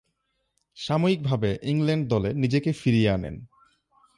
[0.77, 3.35] সাময়িকভাবে ইংল্যান্ড দলে নিজেকে ফিরিয়ে আনেন।